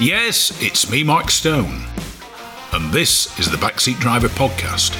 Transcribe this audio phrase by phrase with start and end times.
[0.00, 1.84] Yes, it's me, Mark Stone,
[2.72, 4.92] and this is the Backseat Driver Podcast.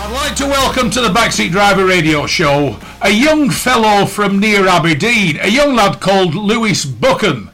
[0.00, 4.66] I'd like to welcome to the Backseat Driver Radio Show a young fellow from near
[4.66, 7.50] Aberdeen, a young lad called Lewis Buchan.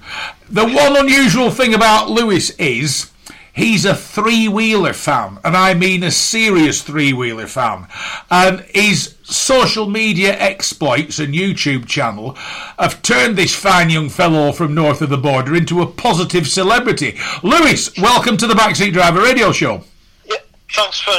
[0.48, 3.10] The one unusual thing about Lewis is
[3.58, 7.88] He's a three wheeler fan, and I mean a serious three wheeler fan.
[8.30, 12.34] And his social media exploits and YouTube channel
[12.78, 17.18] have turned this fine young fellow from north of the border into a positive celebrity.
[17.42, 19.82] Lewis, welcome to the Backseat Driver Radio Show.
[20.24, 20.36] Yeah,
[20.70, 21.10] thanks for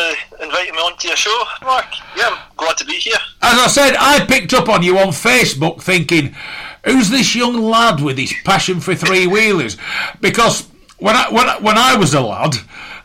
[0.42, 1.88] inviting me onto your show, Mark.
[2.16, 3.20] Yeah, I'm glad to be here.
[3.42, 6.34] As I said, I picked up on you on Facebook thinking,
[6.86, 9.76] who's this young lad with his passion for three wheelers?
[10.22, 10.70] Because
[11.00, 12.56] when I, when, I, when I was a lad,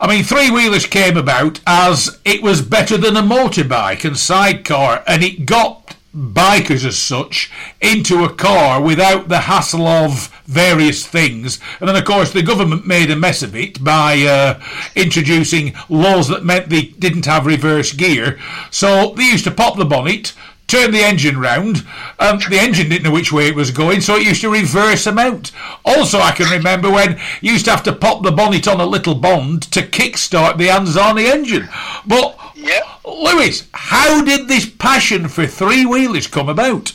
[0.01, 5.03] I mean, three wheelers came about as it was better than a motorbike and sidecar,
[5.07, 7.50] and it got bikers as such
[7.81, 11.59] into a car without the hassle of various things.
[11.81, 14.61] And then, of course, the government made a mess of it by uh,
[14.95, 18.39] introducing laws that meant they didn't have reverse gear.
[18.70, 20.34] So they used to pop the bonnet,
[20.67, 21.84] turned the engine round.
[22.19, 25.05] Um, the engine didn't know which way it was going, so it used to reverse
[25.05, 25.51] them out.
[25.84, 28.87] Also, I can remember when you used to have to pop the bonnet on a
[28.87, 31.69] little bond to kickstart the Anzani engine.
[32.06, 32.81] But, yeah.
[33.05, 36.93] Lewis, how did this passion for three wheelers come about?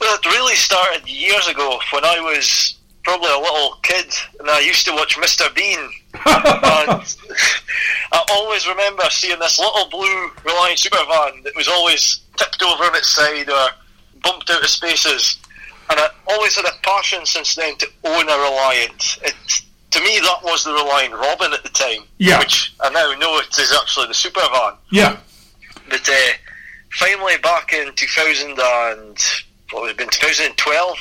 [0.00, 4.60] Well, it really started years ago when I was probably a little kid and I
[4.60, 5.54] used to watch Mr.
[5.54, 5.90] Bean.
[6.14, 7.16] And
[8.12, 12.94] I always remember seeing this little blue Reliant Supervan that was always tipped over on
[12.94, 13.68] its side or
[14.22, 15.38] bumped out of spaces.
[15.90, 19.18] And I always had a passion since then to own a Reliant.
[19.22, 19.34] It,
[19.90, 22.04] to me, that was the Reliant Robin at the time.
[22.18, 22.38] Yeah.
[22.38, 24.76] Which I now know it is actually the Supervan.
[24.90, 25.18] Yeah.
[25.88, 26.32] But uh,
[26.92, 29.18] finally, back in 2000 and
[29.72, 30.98] what it been 2012,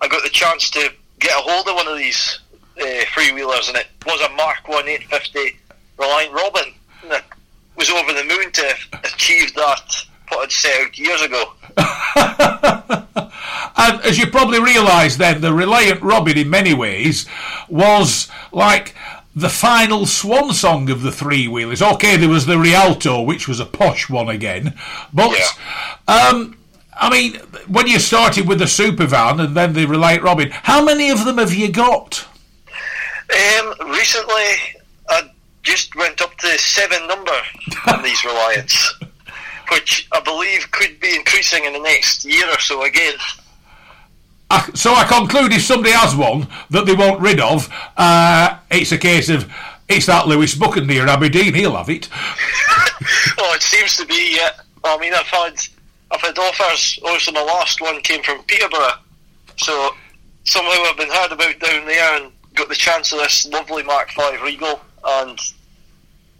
[0.00, 2.40] I got the chance to get a hold of one of these
[2.80, 5.58] uh, freewheelers, and it was a Mark One 850
[5.98, 6.74] Reliant Robin.
[7.04, 7.22] And I
[7.76, 8.74] was over the moon to
[9.04, 11.52] achieve that what I'd set out years ago.
[13.76, 17.26] and as you probably realise, then the Reliant Robin, in many ways,
[17.68, 18.94] was like
[19.34, 21.80] the final swan song of the three wheelers.
[21.80, 24.74] Okay, there was the Rialto, which was a posh one again,
[25.12, 25.46] but Yeah.
[26.14, 26.56] um,
[27.00, 27.34] I mean,
[27.68, 31.38] when you started with the Supervan and then the Reliant Robin, how many of them
[31.38, 32.26] have you got?
[33.30, 34.74] Um, recently,
[35.08, 35.30] I
[35.62, 37.38] just went up to seven number
[37.92, 38.94] on these Reliants,
[39.70, 43.14] which I believe could be increasing in the next year or so again.
[44.50, 47.68] I, so I conclude if somebody has one that they want rid of,
[47.98, 49.50] uh, it's a case of
[49.88, 51.54] it's that Lewis Buchan near Aberdeen.
[51.54, 52.08] He'll have it.
[53.36, 54.36] well, it seems to be.
[54.36, 54.50] Yeah.
[54.84, 55.54] I mean, I've had
[56.10, 56.98] I've had offers.
[57.04, 58.98] Also, my last one came from Peterborough,
[59.56, 59.94] so
[60.44, 64.10] somehow I've been heard about down there and got the chance of this lovely Mark
[64.10, 65.38] Five Regal, and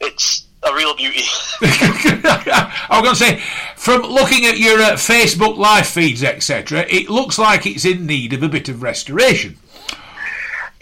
[0.00, 1.22] it's a real beauty.
[1.62, 3.40] I was going to say,
[3.76, 8.32] from looking at your uh, Facebook live feeds, etc., it looks like it's in need
[8.32, 9.56] of a bit of restoration.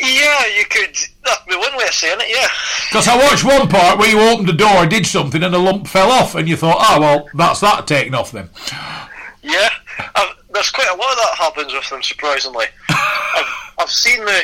[0.01, 0.97] yeah, you could.
[1.25, 2.29] That'd be one way of saying it.
[2.29, 2.49] Yeah.
[2.89, 5.87] Because I watched one part where you opened the door, did something, and a lump
[5.87, 8.49] fell off, and you thought, oh, well, that's that taken off then.
[9.43, 9.69] Yeah,
[10.15, 12.03] I've, there's quite a lot of that happens with them.
[12.03, 14.43] Surprisingly, I've, I've seen the.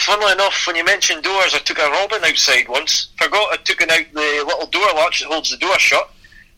[0.00, 3.08] Funnily enough, when you mentioned doors, I took a robin outside once.
[3.18, 6.10] Forgot I'd taken out the little door latch that holds the door shut.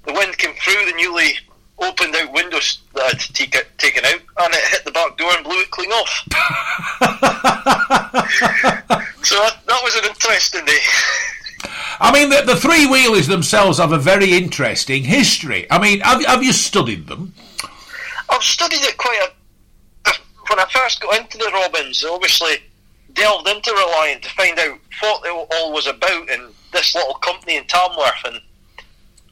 [0.06, 1.32] The wind came through the newly
[1.81, 5.42] opened out windows that I'd it, taken out, and it hit the back door and
[5.42, 6.08] blew it clean off.
[9.25, 10.78] so that, that was an interesting day.
[11.98, 15.66] I mean, the, the three wheelers themselves have a very interesting history.
[15.69, 17.34] I mean, have, have you studied them?
[18.31, 19.32] I've studied it quite a.
[20.48, 22.58] When I first got into the Robins, obviously
[23.15, 27.56] delved into Reliant to find out what it all was about in this little company
[27.56, 28.41] in Tamworth and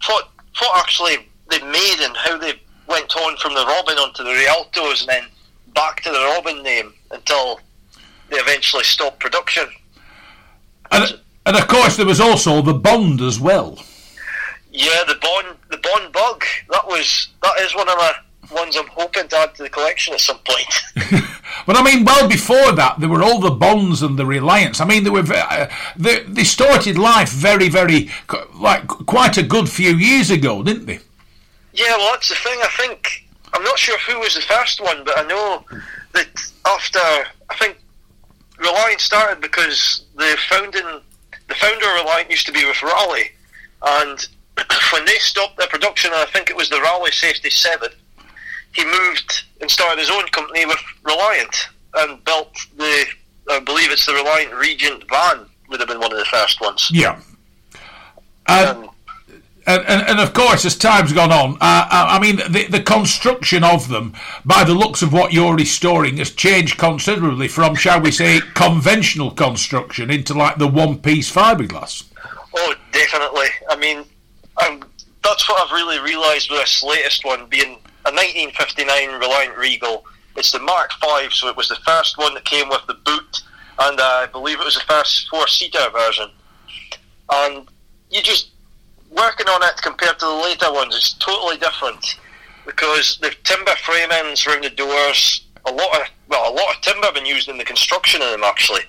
[0.07, 0.29] what
[0.59, 5.01] what actually they made and how they went on from the Robin onto the Rialtos
[5.01, 5.25] and then
[5.75, 7.61] back to the Robin name until
[8.29, 9.65] they eventually stopped production.
[10.91, 13.79] And, and of course, there was also the Bond as well.
[14.73, 18.13] Yeah, the Bond the Bond bug that was that is one of my
[18.53, 21.23] ones I'm hoping to add to the collection at some point.
[21.67, 24.81] But I mean, well before that, there were all the Bonds and the Reliants.
[24.81, 28.11] I mean, they were uh, they, they started life very, very
[28.55, 31.01] like quite a good few years ago, didn't they?
[31.73, 32.59] Yeah, well, that's the thing.
[32.63, 35.65] I think I'm not sure who was the first one, but I know
[36.13, 36.29] that
[36.67, 37.79] after I think
[38.59, 41.01] Reliance started because the founding,
[41.49, 43.31] the founder of Reliant used to be with Raleigh,
[43.83, 44.27] and
[44.93, 47.91] when they stopped their production, I think it was the Raleigh Safety Seven.
[48.73, 53.05] He moved and started his own company with Reliant and built the,
[53.51, 56.91] I believe it's the Reliant Regent van, would have been one of the first ones.
[56.93, 57.21] Yeah.
[58.47, 58.89] And,
[59.67, 62.83] and, and, and, of course, as time's gone on, uh, uh, I mean, the, the
[62.83, 64.15] construction of them,
[64.45, 69.31] by the looks of what you're restoring, has changed considerably from, shall we say, conventional
[69.31, 72.05] construction into like the one piece fiberglass.
[72.57, 73.47] Oh, definitely.
[73.69, 74.05] I mean,
[74.59, 74.83] I'm,
[75.23, 80.05] that's what I've really realised with this latest one being a 1959 Reliant Regal.
[80.37, 83.43] It's the Mark V, so it was the first one that came with the boot,
[83.81, 86.31] and I believe it was the first four seater version.
[87.31, 87.69] And
[88.11, 88.51] you just
[89.11, 92.19] working on it compared to the later ones, it's totally different
[92.65, 97.13] because the timber framings around the doors, a lot of well, a lot of timber
[97.13, 98.83] been used in the construction of them actually,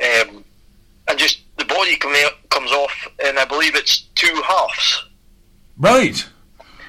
[0.00, 0.44] um,
[1.08, 2.14] and just the body come
[2.50, 5.04] comes off, and I believe it's two halves.
[5.78, 6.26] Right.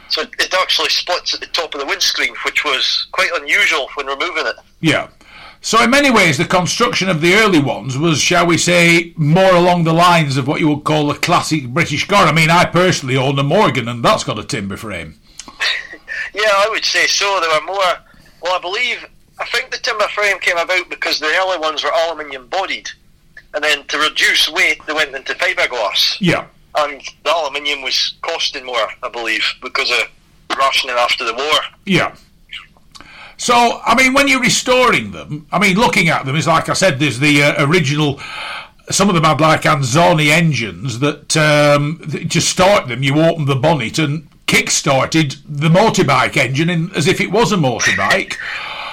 [0.10, 4.08] So it actually splits at the top of the windscreen, which was quite unusual when
[4.08, 4.56] removing it.
[4.82, 5.10] Yeah.
[5.62, 9.54] So, in many ways, the construction of the early ones was, shall we say, more
[9.54, 12.28] along the lines of what you would call a classic British car.
[12.28, 15.20] I mean, I personally own a Morgan, and that's got a timber frame.
[16.34, 17.40] yeah, I would say so.
[17.42, 17.98] There were more.
[18.42, 19.06] Well, I believe,
[19.38, 22.90] I think the timber frame came about because the early ones were aluminium bodied,
[23.54, 26.16] and then to reduce weight, they went into fiberglass.
[26.22, 26.48] Yeah.
[26.76, 31.60] And the aluminium was costing more, I believe, because of rationing after the war.
[31.86, 32.16] Yeah.
[33.38, 36.74] So, I mean, when you're restoring them, I mean, looking at them is like I
[36.74, 38.20] said, there's the uh, original.
[38.92, 42.00] Some of them had like Anzani engines that um,
[42.30, 47.22] to start them, you open the bonnet and kick-started the motorbike engine in, as if
[47.22, 48.36] it was a motorbike.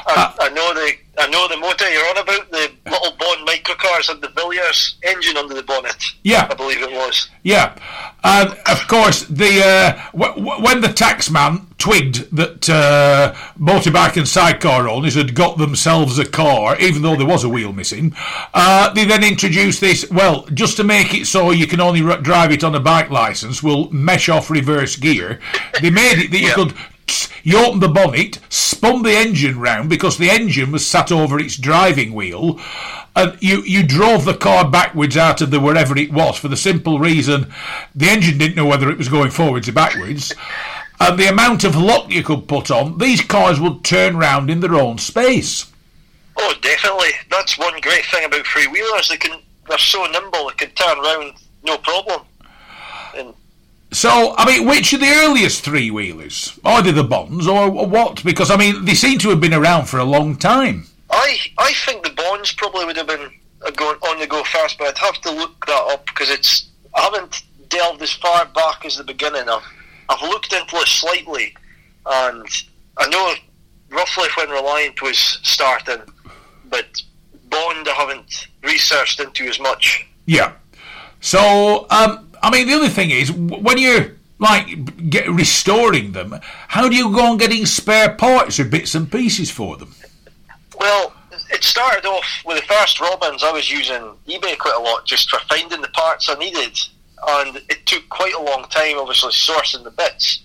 [0.06, 2.50] I, uh, I know the I know the motor you're on about.
[2.50, 5.96] The little Bond microcars and the Villiers engine under the bonnet.
[6.22, 7.28] Yeah, I believe it was.
[7.42, 7.74] Yeah,
[8.22, 14.28] and of course the uh, w- w- when the taxman twigged that uh, motorbike and
[14.28, 18.14] sidecar owners had got themselves a car, even though there was a wheel missing,
[18.54, 20.10] uh, they then introduced this.
[20.10, 23.10] Well, just to make it so you can only r- drive it on a bike
[23.10, 25.40] license, we'll mesh off reverse gear.
[25.80, 26.54] They made it that you yeah.
[26.54, 26.74] could
[27.46, 31.56] you opened the bonnet, spun the engine round because the engine was sat over its
[31.56, 32.58] driving wheel,
[33.14, 36.56] and you, you drove the car backwards out of the wherever it was for the
[36.56, 37.52] simple reason
[37.94, 40.34] the engine didn't know whether it was going forwards or backwards.
[40.98, 44.58] And the amount of lock you could put on, these cars would turn round in
[44.58, 45.70] their own space.
[46.36, 47.10] Oh, definitely.
[47.30, 49.08] That's one great thing about freewheelers.
[49.08, 52.22] They can they're so nimble they can turn round no problem.
[53.16, 53.34] And
[53.96, 56.58] so, I mean, which are the earliest three wheelers?
[56.66, 58.22] Are they the Bonds or what?
[58.22, 60.86] Because, I mean, they seem to have been around for a long time.
[61.10, 63.30] I, I think the Bonds probably would have been
[63.74, 66.68] going on the go first, but I'd have to look that up because it's.
[66.94, 69.48] I haven't delved as far back as the beginning.
[69.48, 69.62] I've,
[70.10, 71.54] I've looked into it slightly,
[72.04, 72.46] and
[72.98, 73.34] I know
[73.90, 76.02] roughly when Reliant was starting,
[76.66, 77.02] but
[77.48, 80.06] Bond I haven't researched into as much.
[80.26, 80.52] Yeah.
[81.20, 86.38] So, um, I mean, the other thing is when you're like get, restoring them,
[86.68, 89.94] how do you go on getting spare parts or bits and pieces for them?
[90.78, 91.12] Well,
[91.50, 93.42] it started off with the first Robins.
[93.42, 96.78] I was using eBay quite a lot just for finding the parts I needed,
[97.28, 100.42] and it took quite a long time, obviously sourcing the bits.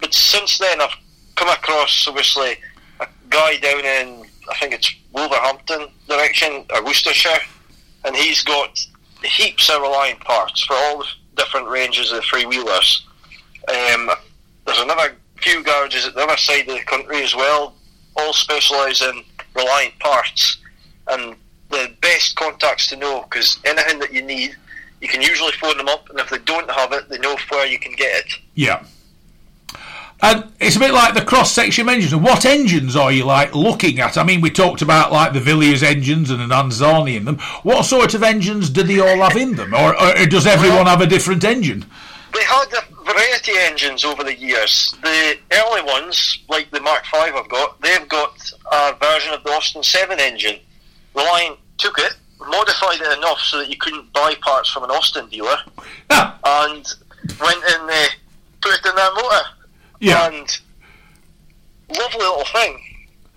[0.00, 0.96] But since then, I've
[1.36, 2.56] come across obviously
[3.00, 7.40] a guy down in I think it's Wolverhampton direction or Worcestershire,
[8.04, 8.78] and he's got
[9.28, 13.06] heaps of Reliant parts for all the different ranges of three wheelers.
[13.68, 14.10] Um,
[14.66, 17.74] there's another few garages at the other side of the country as well,
[18.16, 19.22] all specialise in
[19.54, 20.58] Reliant parts.
[21.08, 21.36] And
[21.70, 24.56] the best contacts to know because anything that you need,
[25.00, 27.66] you can usually phone them up, and if they don't have it, they know where
[27.66, 28.32] you can get it.
[28.54, 28.84] Yeah.
[30.22, 32.14] And it's a bit like the cross section engines.
[32.14, 34.16] What engines are you like looking at?
[34.16, 37.38] I mean, we talked about like the Villiers engines and an Anzani in them.
[37.62, 41.00] What sort of engines do they all have in them, or, or does everyone have
[41.00, 41.84] a different engine?
[42.32, 44.96] They had a variety of engines over the years.
[45.02, 49.50] The early ones, like the Mark V I've got, they've got a version of the
[49.50, 50.58] Austin 7 engine.
[51.14, 55.28] Reliant took it, modified it enough so that you couldn't buy parts from an Austin
[55.28, 55.56] dealer,
[56.10, 56.38] ah.
[56.44, 56.94] and
[57.40, 58.06] went in, uh,
[58.62, 59.44] put it in their motor
[60.04, 60.26] yeah.
[60.28, 60.60] And
[61.96, 62.80] lovely little thing.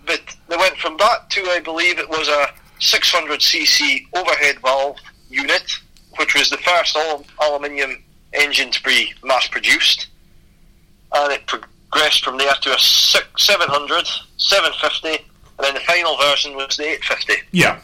[0.06, 2.46] But they went from that to, I believe it was a
[2.80, 4.96] 600cc overhead valve
[5.28, 5.70] unit,
[6.18, 10.08] which was the first all aluminium engine to be mass produced.
[11.12, 14.06] And it progressed from there to a 700,
[14.36, 17.34] 750, and then the final version was the 850.
[17.52, 17.80] Yeah.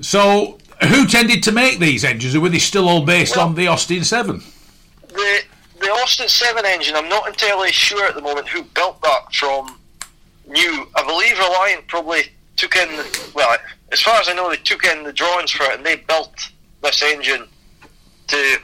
[0.00, 3.54] So, who tended to make these engines, or were they still all based well, on
[3.54, 4.42] the Austin 7?
[5.08, 5.42] The,
[5.88, 9.78] all Austin 7 engine, I'm not entirely sure at the moment who built that from
[10.46, 10.88] new.
[10.96, 12.22] I believe Reliant probably
[12.56, 13.56] took in, the, well,
[13.92, 16.50] as far as I know, they took in the drawings for it and they built
[16.82, 17.46] this engine
[18.28, 18.56] to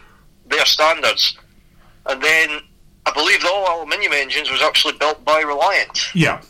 [0.47, 1.39] their standards.
[2.07, 2.61] And then
[3.07, 6.15] I believe the all aluminium engines was actually built by Reliant.
[6.15, 6.41] Yeah.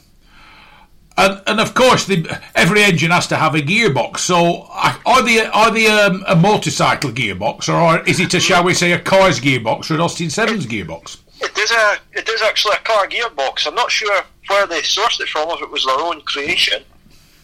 [1.21, 4.21] And, and of course, the, every engine has to have a gearbox.
[4.21, 4.67] So,
[5.05, 8.93] are they are they um, a motorcycle gearbox, or is it a shall we say
[8.93, 11.19] a car's gearbox or an Austin Sevens gearbox?
[11.43, 13.67] It is a it is actually a car gearbox.
[13.67, 16.83] I'm not sure where they sourced it from, if it was their own creation,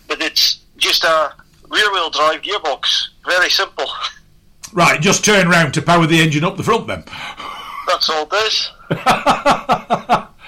[0.08, 1.34] but it's just a
[1.70, 3.08] rear wheel drive gearbox.
[3.26, 3.86] Very simple.
[4.72, 7.04] Right, just turn round to power the engine up the front then.
[7.86, 8.70] That's all it is.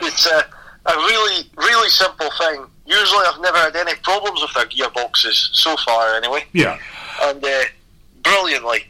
[0.02, 0.44] it's a,
[0.84, 1.44] a really
[1.78, 6.44] really simple thing usually I've never had any problems with their gearboxes so far, anyway.
[6.52, 6.78] Yeah.
[7.22, 7.64] And uh,
[8.22, 8.86] brilliantly.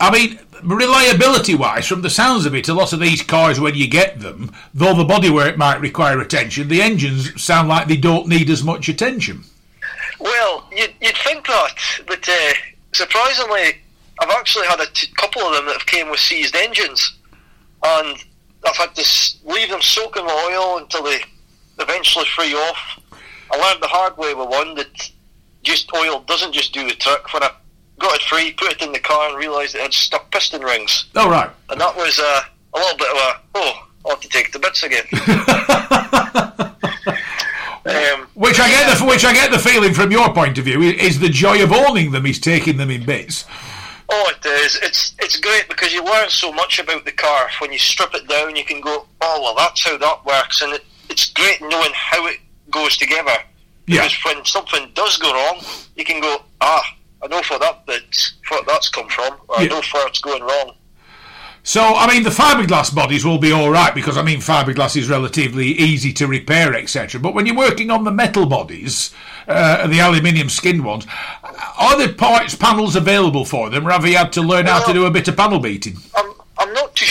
[0.00, 3.74] I mean, reliability wise, from the sounds of it, a lot of these cars, when
[3.74, 8.26] you get them, though the bodywork might require attention, the engines sound like they don't
[8.26, 9.44] need as much attention.
[10.18, 11.74] Well, you'd, you'd think that,
[12.06, 12.52] but uh,
[12.92, 13.80] surprisingly,
[14.20, 17.18] I've actually had a t- couple of them that have came with seized engines,
[17.82, 18.16] and
[18.66, 21.20] I've had to leave them soaking with oil until they
[21.80, 23.00] eventually free off
[23.52, 25.10] I learned the hard way with one that
[25.62, 27.32] just oil doesn't just do the trick.
[27.32, 27.50] When I
[27.98, 31.06] got it free, put it in the car, and realised it had stuck piston rings.
[31.16, 31.50] Oh right.
[31.68, 32.42] And that was uh,
[32.74, 35.04] a little bit of a oh, I'll have to take the bits again.
[37.86, 40.82] um, which I get the which I get the feeling from your point of view
[40.82, 42.24] is the joy of owning them.
[42.24, 43.44] He's taking them in bits.
[44.12, 44.76] Oh, it is.
[44.82, 47.48] It's it's great because you learn so much about the car.
[47.60, 50.74] When you strip it down, you can go, oh well, that's how that works, and
[50.74, 52.38] it, it's great knowing how it
[52.70, 53.36] goes together.
[53.86, 54.02] Yeah.
[54.02, 55.60] Because when something does go wrong,
[55.96, 58.16] you can go, ah, I know where that bit,
[58.48, 59.64] where that's come from, or yeah.
[59.64, 60.74] I know where it's going wrong.
[61.62, 65.10] So, I mean, the fiberglass bodies will be all right because, I mean, fiberglass is
[65.10, 67.20] relatively easy to repair, etc.
[67.20, 69.14] But when you're working on the metal bodies,
[69.46, 71.06] uh, the aluminium skinned ones,
[71.78, 74.86] are there parts panels available for them, or have you had to learn well, how
[74.86, 75.96] to do a bit of panel beating?
[76.14, 76.29] I'm, I'm not too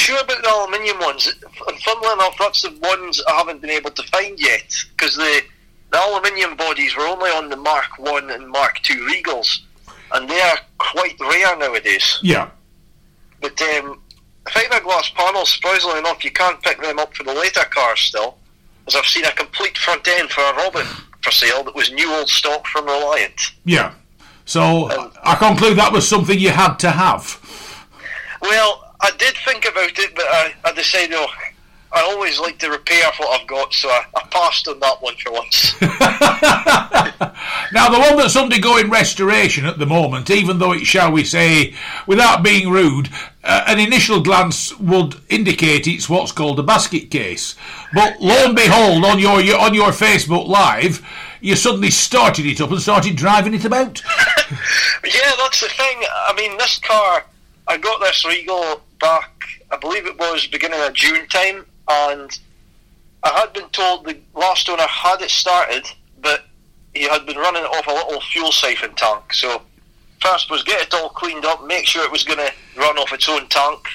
[0.10, 1.28] sure about the aluminium ones.
[1.68, 5.42] And funnily enough, that's the ones I haven't been able to find yet because the
[5.92, 9.60] the aluminium bodies were only on the Mark One and Mark Two Regals,
[10.14, 12.20] and they are quite rare nowadays.
[12.22, 12.50] Yeah.
[13.42, 14.02] But um,
[14.46, 18.38] fiberglass panels, surprisingly enough, you can't pick them up for the later cars still,
[18.88, 20.86] as I've seen a complete front end for a Robin
[21.22, 23.52] for sale that was new old stock from Reliant.
[23.66, 23.94] Yeah.
[24.46, 27.40] So I conclude that was something you had to have.
[28.42, 31.28] Well, I did think about it, but I, I decided, oh,
[31.92, 35.16] I always like to repair what I've got, so I, I passed on that one
[35.16, 35.80] for once.
[37.74, 41.74] now, the one that's undergoing restoration at the moment, even though it, shall we say,
[42.06, 43.10] without being rude,
[43.44, 47.56] uh, an initial glance would indicate it's what's called a basket case.
[47.94, 51.04] But lo and behold, on your, your on your Facebook Live,
[51.42, 54.04] you suddenly started it up and started driving it about.
[54.50, 56.04] yeah, that's the thing.
[56.28, 57.26] I mean, this car,
[57.70, 59.32] I got this Regal back,
[59.72, 62.40] I believe it was beginning of June time, and
[63.22, 65.86] I had been told the last owner had it started,
[66.20, 66.46] but
[66.96, 69.34] he had been running it off a little fuel siphon tank.
[69.34, 69.62] So
[70.20, 73.14] first was get it all cleaned up, make sure it was going to run off
[73.14, 73.88] its own tank,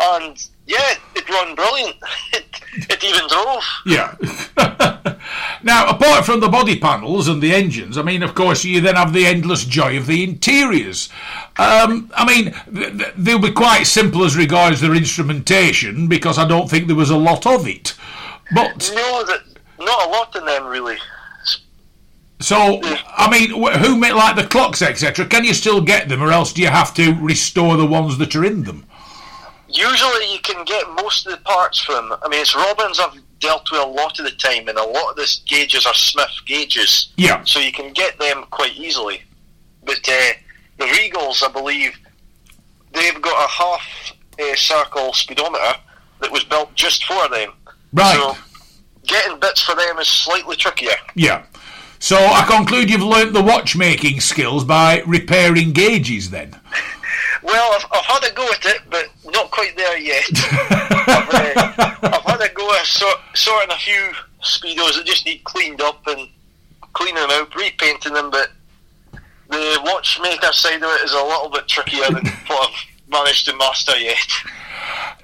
[0.00, 1.96] and yeah, it run brilliant.
[2.32, 2.60] It,
[2.90, 3.64] it even drove.
[3.86, 4.14] Yeah.
[5.62, 8.94] now, apart from the body panels and the engines, I mean, of course, you then
[8.94, 11.08] have the endless joy of the interiors.
[11.56, 16.70] Um, I mean, th- they'll be quite simple as regards their instrumentation because I don't
[16.70, 17.94] think there was a lot of it.
[18.54, 19.42] But no, that
[19.78, 20.96] not a lot in them really.
[22.40, 22.80] So,
[23.16, 23.50] I mean,
[23.80, 25.26] who make like the clocks, etc.?
[25.26, 28.36] Can you still get them, or else do you have to restore the ones that
[28.36, 28.86] are in them?
[29.68, 32.14] Usually, you can get most of the parts from.
[32.22, 35.10] I mean, it's Robbins I've dealt with a lot of the time, and a lot
[35.10, 37.12] of the gauges are Smith gauges.
[37.16, 37.42] Yeah.
[37.44, 39.22] So you can get them quite easily.
[39.84, 40.32] But uh,
[40.78, 41.96] the Regals, I believe,
[42.92, 45.78] they've got a half uh, circle speedometer
[46.20, 47.52] that was built just for them.
[47.92, 48.14] Right.
[48.14, 48.36] So
[49.06, 50.96] getting bits for them is slightly trickier.
[51.14, 51.44] Yeah.
[52.00, 56.60] So I conclude you've learnt the watchmaking skills by repairing gauges then.
[57.42, 60.24] Well, I've, I've, had a go at it, but not quite there yet.
[60.70, 65.44] I've, uh, I've, had a go at sort, sorting a few speedos that just need
[65.44, 66.28] cleaned up and
[66.92, 68.50] cleaning them out, repainting them, but
[69.48, 73.56] the watchmaker side of it is a little bit trickier than what I've managed to
[73.56, 74.28] master yet.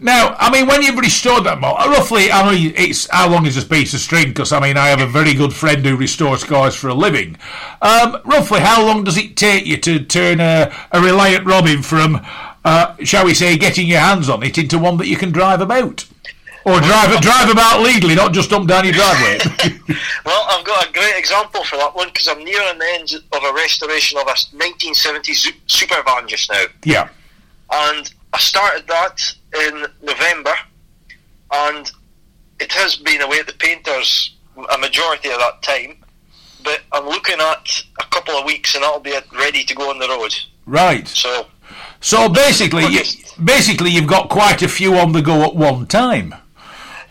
[0.00, 3.54] Now, I mean, when you've restored that motor, roughly, I mean, it's how long is
[3.54, 4.28] this piece of string?
[4.28, 7.36] Because I mean, I have a very good friend who restores cars for a living.
[7.80, 12.20] Um, roughly, how long does it take you to turn a, a Reliant Robin from,
[12.64, 15.60] uh, shall we say, getting your hands on it into one that you can drive
[15.60, 16.06] about?
[16.66, 19.38] Or drive drive about legally, not just dump down your driveway.
[20.24, 23.44] well, I've got a great example for that one because I'm nearing the end of
[23.44, 26.64] a restoration of a 1970s super van just now.
[26.82, 27.10] Yeah.
[27.71, 29.35] And I started that
[29.68, 30.54] in November,
[31.52, 31.90] and
[32.61, 34.37] it has been away at the painters
[34.73, 35.97] a majority of that time.
[36.62, 39.99] But I'm looking at a couple of weeks, and that'll be ready to go on
[39.99, 40.35] the road.
[40.66, 41.06] Right.
[41.06, 41.47] So.
[42.00, 43.02] So basically, you,
[43.42, 46.35] basically, you've got quite a few on the go at one time.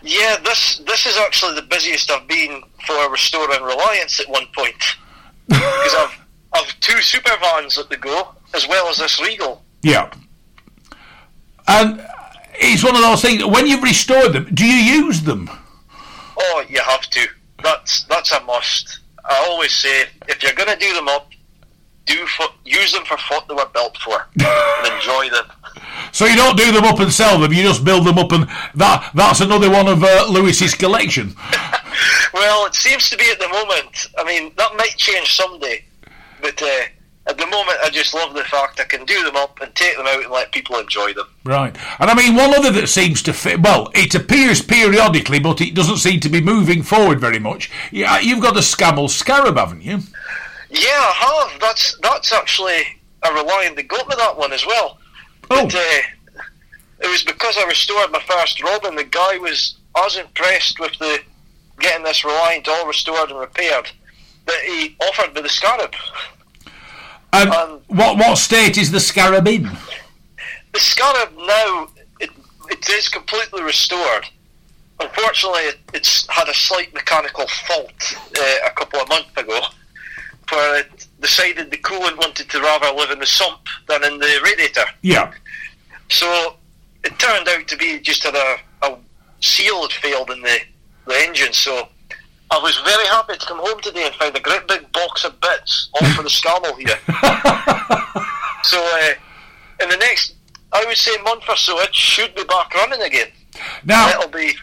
[0.02, 4.76] Yeah, this this is actually the busiest I've been for restoring Reliants at one point
[5.48, 6.20] because I've
[6.52, 9.62] I've two super vans at the go as well as this Regal.
[9.82, 10.12] Yeah,
[11.66, 12.04] and
[12.54, 13.44] it's one of those things.
[13.44, 15.48] When you've restored them, do you use them?
[16.36, 17.28] Oh, you have to.
[17.62, 19.00] That's that's a must.
[19.24, 21.30] I always say if you're going to do them up,
[22.06, 25.46] do for, use them for what they were built for and enjoy them.
[26.12, 28.48] So you don't do them up and sell them; you just build them up, and
[28.76, 31.34] that that's another one of uh, Lewis's collection.
[32.34, 34.06] well, it seems to be at the moment.
[34.16, 35.84] I mean, that might change someday,
[36.40, 36.82] but uh,
[37.26, 39.96] at the moment, I just love the fact I can do them up and take
[39.96, 41.26] them out and let people enjoy them.
[41.44, 43.62] Right, and I mean one other that seems to fit.
[43.62, 47.70] Well, it appears periodically, but it doesn't seem to be moving forward very much.
[47.90, 50.00] Yeah, you've got the Scammell Scarab, haven't you?
[50.70, 51.60] Yeah, I have.
[51.60, 52.82] That's that's actually
[53.22, 54.98] a Reliant that got me that one as well.
[55.50, 55.64] Oh.
[55.64, 56.02] But, uh,
[57.00, 58.96] it was because I restored my first Robin.
[58.96, 61.20] The guy was as impressed with the
[61.80, 63.90] getting this Reliant all restored and repaired
[64.46, 65.94] that he offered me the Scarab.
[67.34, 69.64] Um, um, what what state is the Scarab in?
[70.72, 71.88] The Scarab now
[72.20, 72.30] it,
[72.70, 74.26] it is completely restored.
[75.00, 79.60] Unfortunately, it, it's had a slight mechanical fault uh, a couple of months ago,
[80.50, 84.40] where it decided the coolant wanted to rather live in the sump than in the
[84.44, 84.84] radiator.
[85.02, 85.32] Yeah.
[86.10, 86.54] So
[87.02, 88.96] it turned out to be just had a, a
[89.40, 90.58] seal had failed in the,
[91.06, 91.52] the engine.
[91.52, 91.88] So
[92.54, 95.40] I was very happy to come home today and find a great big box of
[95.40, 96.98] bits, all for the Scammell here.
[98.62, 99.14] so uh,
[99.82, 100.34] in the next,
[100.72, 103.26] I would say, month or so, it should be back running again.
[103.84, 104.54] Now it'll be.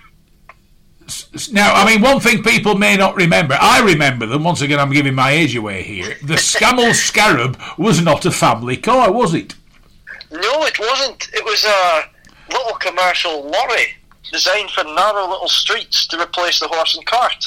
[1.52, 4.94] Now, I mean, one thing people may not remember, I remember them, once again, I'm
[4.94, 6.15] giving my age away here.
[6.24, 9.56] The Scammell Scarab was not a family car, was it?
[10.32, 11.28] No, it wasn't.
[11.34, 12.04] It was a
[12.54, 13.96] little commercial lorry
[14.32, 17.44] designed for narrow little streets to replace the horse and cart.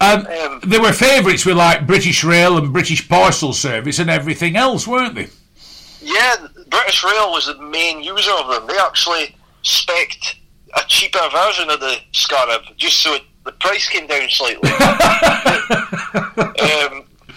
[0.00, 4.56] Um, um, they were favourites with like British Rail and British Parcel Service and everything
[4.56, 5.28] else, weren't they?
[6.00, 6.36] Yeah,
[6.68, 8.66] British Rail was the main user of them.
[8.66, 10.36] They actually spec'd
[10.74, 14.70] a cheaper version of the Scarab just so it, the price came down slightly.
[14.70, 14.78] um,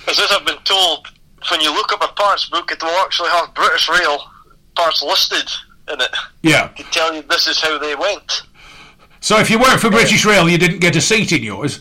[0.08, 1.08] as I've been told,
[1.50, 4.20] when you look up a parts book, it will actually have British Rail
[4.76, 5.52] parts listed
[5.92, 6.16] in it.
[6.42, 6.68] Yeah.
[6.68, 8.44] To tell you this is how they went.
[9.24, 11.80] So if you worked for British Rail, you didn't get a seat in yours.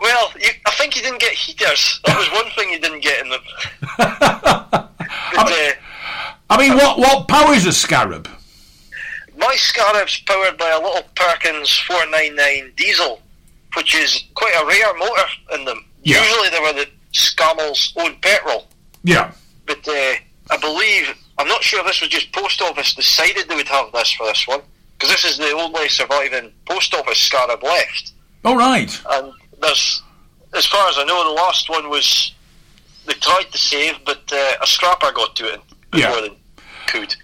[0.00, 2.00] Well, you, I think you didn't get heaters.
[2.06, 3.40] That was one thing you didn't get in them.
[3.98, 4.90] but,
[5.36, 8.30] I, mean, uh, I mean, what what powers a Scarab?
[9.36, 13.20] My Scarab's powered by a little Perkins 499 diesel,
[13.76, 15.84] which is quite a rare motor in them.
[16.02, 16.22] Yeah.
[16.22, 18.68] Usually they were the Scammell's own petrol.
[19.04, 19.32] Yeah.
[19.66, 20.14] But uh,
[20.50, 23.92] I believe, I'm not sure if this was just Post Office decided they would have
[23.92, 24.62] this for this one
[25.02, 28.12] because this is the only surviving post office scarab left.
[28.44, 29.02] All right.
[29.10, 30.00] And there's,
[30.54, 32.32] as far as I know, the last one was
[33.06, 35.60] they tried to save, but uh, a scrapper got to it
[35.90, 36.20] before yeah.
[36.20, 36.36] they
[36.86, 37.16] could.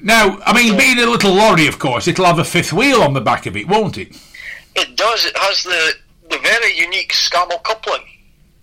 [0.00, 3.12] Now, I mean, being a little lorry, of course, it'll have a fifth wheel on
[3.12, 4.16] the back of it, won't it?
[4.74, 5.26] It does.
[5.26, 5.92] It has the
[6.30, 8.02] the very unique Scammell coupling.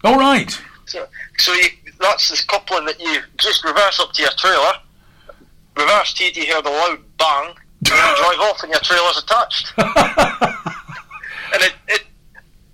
[0.03, 0.59] All right.
[0.87, 4.73] So, so you, that's this coupling that you just reverse up to your trailer,
[5.77, 7.55] reverse T to hear the loud bang,
[7.89, 9.73] and drive off and your trailer's attached.
[11.53, 12.03] and it, it,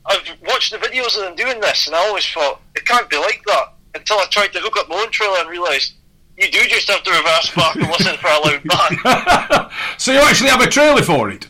[0.05, 3.17] I've watched the videos of them doing this, and I always thought it can't be
[3.17, 5.93] like that until I tried to hook up my own trailer and realised
[6.37, 9.69] you do just have to reverse back and listen for a loud bang.
[9.97, 11.47] so you actually have a trailer for it?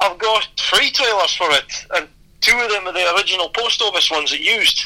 [0.00, 2.08] I've got three trailers for it, and
[2.40, 4.84] two of them are the original post office ones it used.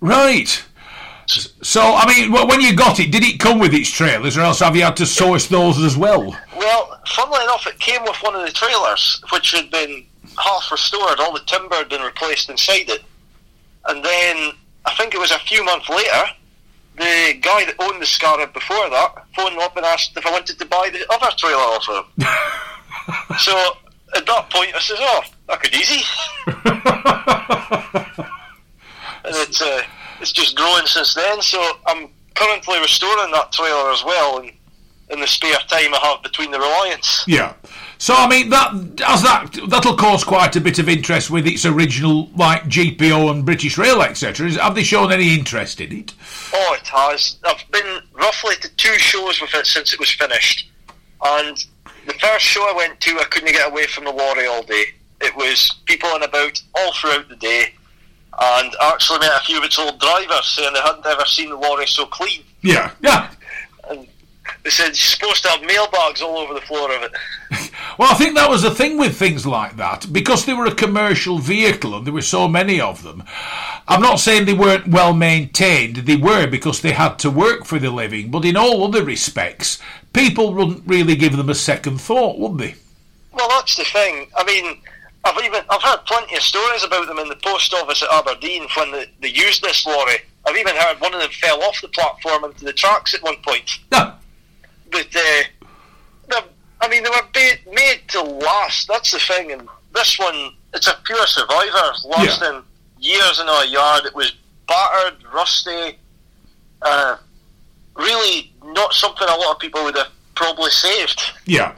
[0.00, 0.62] Right.
[1.26, 4.60] So, I mean, when you got it, did it come with its trailers, or else
[4.60, 6.36] have you had to source those as well?
[6.56, 10.04] Well, funnily enough, it came with one of the trailers, which had been
[10.38, 11.20] half restored.
[11.20, 13.02] All the timber had been replaced inside it.
[13.86, 14.52] And then,
[14.84, 16.24] I think it was a few months later,
[16.96, 20.58] the guy that owned the Scarab before that phoned up and asked if I wanted
[20.58, 22.04] to buy the other trailer off him.
[23.38, 23.76] so,
[24.14, 26.04] at that point, I says, oh, that could easy.
[29.24, 29.62] and it's...
[29.62, 29.82] Uh,
[30.22, 31.42] it's just growing since then.
[31.42, 34.52] So I'm currently restoring that trailer as well, in,
[35.10, 37.24] in the spare time I have between the Reliants.
[37.26, 37.54] Yeah.
[37.98, 38.72] So I mean that
[39.06, 43.44] as that that'll cause quite a bit of interest with its original like GPO and
[43.44, 44.50] British Rail etc.
[44.54, 46.14] Have they shown any interest in it?
[46.52, 47.36] Oh, it has.
[47.44, 50.68] I've been roughly to two shows with it since it was finished,
[51.24, 51.64] and
[52.06, 54.84] the first show I went to, I couldn't get away from the lorry all day.
[55.20, 57.74] It was people in about all throughout the day,
[58.40, 61.56] and actually met a few of its old drivers saying they hadn't ever seen the
[61.56, 62.42] lorry so clean.
[62.62, 63.30] Yeah, yeah.
[63.90, 64.06] And
[64.64, 67.12] they said you're supposed to have mailbags all over the floor of it.
[67.98, 70.74] Well, I think that was the thing with things like that because they were a
[70.74, 73.22] commercial vehicle and there were so many of them.
[73.86, 77.78] I'm not saying they weren't well maintained, they were because they had to work for
[77.78, 79.78] the living, but in all other respects,
[80.14, 82.76] people wouldn't really give them a second thought, would they?
[83.32, 84.28] Well, that's the thing.
[84.36, 84.80] I mean,
[85.24, 88.66] I've even I've heard plenty of stories about them in the post office at Aberdeen
[88.76, 90.16] when they, they used this lorry.
[90.44, 93.36] I've even heard one of them fell off the platform into the tracks at one
[93.46, 93.78] point.
[93.92, 94.14] No.
[94.90, 95.42] But uh,
[96.82, 98.88] I mean, they were ba- made to last.
[98.88, 99.52] That's the thing.
[99.52, 102.64] And this one, it's a pure survivor, lasting
[102.98, 103.14] yeah.
[103.14, 104.04] years in our yard.
[104.04, 104.32] It was
[104.66, 105.96] battered, rusty.
[106.82, 107.16] Uh,
[107.94, 111.22] really, not something a lot of people would have probably saved.
[111.46, 111.76] Yeah.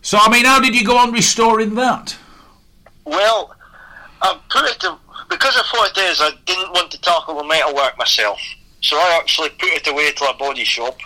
[0.00, 2.16] So, I mean, how did you go on restoring that?
[3.10, 3.54] Well,
[4.22, 4.96] I put it to,
[5.28, 8.40] because of what it is, I didn't want to tackle the metal work myself.
[8.82, 10.96] So I actually put it away to a body shop,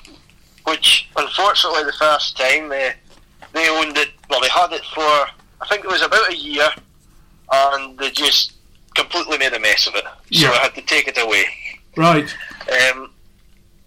[0.64, 2.93] which unfortunately the first time they
[3.55, 4.11] they owned it.
[4.29, 6.69] Well, they had it for I think it was about a year,
[7.51, 8.53] and they just
[8.95, 10.05] completely made a mess of it.
[10.05, 10.51] So yeah.
[10.51, 11.45] I had to take it away.
[11.97, 12.33] Right.
[12.71, 13.11] Um,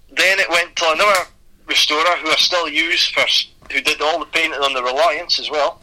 [0.09, 1.29] then it went to another
[1.67, 3.23] restorer who I still use for
[3.71, 5.81] who did all the painting on the Reliants as well,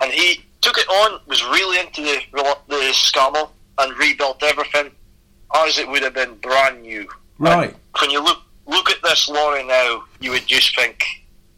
[0.00, 4.90] and he took it on, was really into the the Scammell, and rebuilt everything
[5.54, 7.06] as it would have been brand new.
[7.38, 7.68] Right.
[7.68, 11.04] And when you look look at this lorry now, you would just think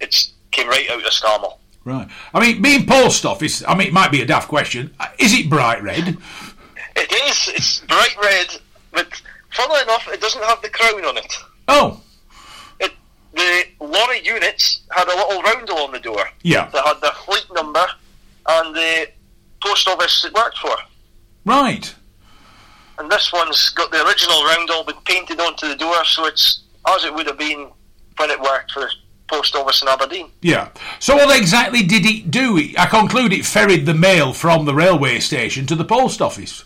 [0.01, 1.59] it's came right out of Scammell.
[1.85, 2.09] Right.
[2.35, 4.93] I mean, being post office, I mean, it might be a daft question.
[5.21, 6.17] Is it bright red?
[6.97, 7.49] It is.
[7.55, 11.33] It's bright red, but funnily enough, it doesn't have the crown on it.
[11.69, 12.01] Oh.
[12.81, 12.93] It,
[13.35, 16.29] the lorry units had a little roundel on the door.
[16.43, 16.69] Yeah.
[16.71, 17.87] That had the fleet number
[18.49, 19.09] and the
[19.63, 20.77] post office it worked for.
[21.45, 21.95] Right.
[22.99, 27.05] And this one's got the original roundel been painted onto the door, so it's as
[27.05, 27.71] it would have been
[28.17, 28.91] when it worked for the
[29.29, 30.31] post office in Aberdeen.
[30.41, 30.69] Yeah.
[30.99, 32.59] So what exactly did it do?
[32.79, 36.65] I conclude it ferried the mail from the railway station to the post office.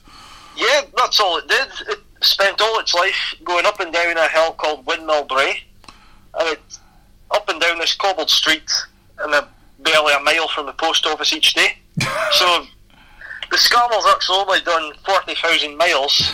[0.57, 1.69] Yeah, that's all it did.
[1.89, 5.63] It spent all its life going up and down a hill called Windmill Brae,
[6.39, 6.61] and it
[7.31, 8.71] up and down this cobbled street,
[9.21, 9.49] and a,
[9.83, 11.77] barely a mile from the post office each day.
[12.33, 12.67] so
[13.51, 16.33] the Scammell's actually only done forty thousand miles,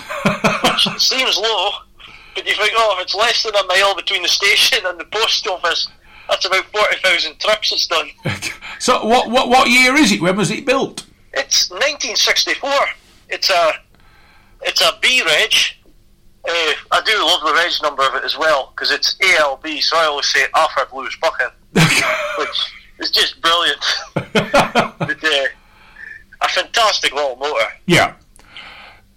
[0.62, 1.70] which seems low.
[2.34, 5.06] But you think, oh, if it's less than a mile between the station and the
[5.06, 5.88] post office,
[6.28, 8.10] that's about forty thousand trips it's done.
[8.78, 10.20] so what what what year is it?
[10.20, 11.06] When was it built?
[11.32, 12.70] It's 1964.
[13.28, 13.72] It's a
[14.62, 15.52] it's a B reg.
[16.48, 19.66] Uh, I do love the reg number of it as well because it's ALB.
[19.80, 21.50] So I always say Alfred Lewis Buchan,
[22.38, 23.78] which is just brilliant.
[24.14, 25.46] but, uh,
[26.40, 27.66] a fantastic little motor.
[27.86, 28.14] Yeah.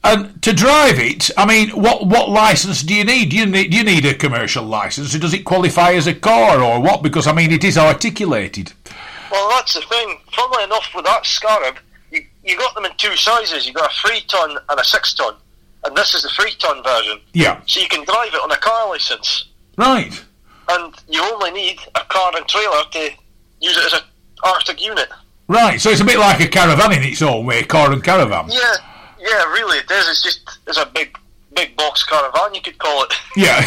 [0.03, 3.31] And to drive it, I mean, what what license do you need?
[3.31, 5.13] Do you need do you need a commercial license?
[5.13, 7.03] Or does it qualify as a car or what?
[7.03, 8.71] Because I mean, it is articulated.
[9.29, 10.19] Well, that's the thing.
[10.31, 11.79] Funnily enough, with that Scarab,
[12.11, 13.67] you you got them in two sizes.
[13.67, 15.35] You got a three ton and a six ton,
[15.83, 17.19] and this is the three ton version.
[17.33, 17.59] Yeah.
[17.65, 19.49] So you can drive it on a car license.
[19.77, 20.23] Right.
[20.69, 23.11] And you only need a car and trailer to
[23.61, 24.07] use it as an
[24.43, 25.09] artic unit.
[25.47, 25.81] Right.
[25.81, 28.49] So it's a bit like a caravan in its own way, car and caravan.
[28.49, 28.75] Yeah.
[29.19, 30.07] Yeah, really, it is.
[30.07, 31.17] It's just it's a big,
[31.53, 32.53] big box caravan.
[32.55, 33.13] You could call it.
[33.35, 33.61] Yeah.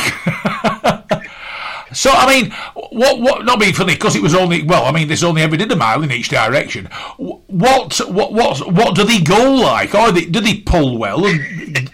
[1.92, 2.50] so I mean,
[2.90, 5.56] what what not being funny because it was only well, I mean, this only ever
[5.56, 6.86] did a mile in each direction.
[7.16, 9.94] What what what what do they go like?
[9.94, 11.26] Or they, do they pull well?
[11.26, 11.90] And...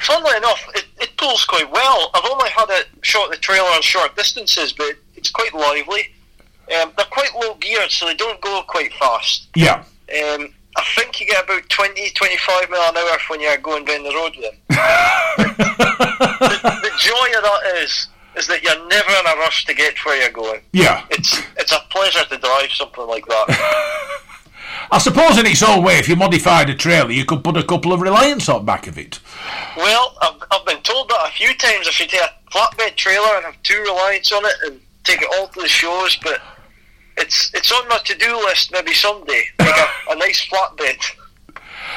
[0.00, 2.10] Funnily enough, it, it pulls quite well.
[2.14, 6.08] I've only had it short the trailer on short distances, but it's quite lively.
[6.74, 9.48] Um, they're quite low geared, so they don't go quite fast.
[9.54, 9.84] Yeah.
[10.10, 14.04] Um, I think you get about 20, 25 mile an hour when you're going down
[14.04, 14.60] the road with them.
[15.38, 19.96] the, the, joy of that is is that you're never in a rush to get
[20.04, 20.60] where you're going.
[20.72, 21.04] Yeah.
[21.10, 24.14] It's it's a pleasure to drive something like that.
[24.90, 27.62] I suppose in its own way, if you modified a trailer, you could put a
[27.62, 29.20] couple of Reliants on back of it.
[29.76, 33.36] Well, I've, I've been told that a few times if you take a flatbed trailer
[33.36, 36.40] and have two Reliants on it and take it all to the shows, but
[37.18, 40.98] it's it's on my to do list maybe someday, like a, a nice flatbed.